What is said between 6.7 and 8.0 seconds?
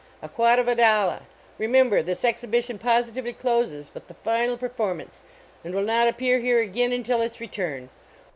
un til its return.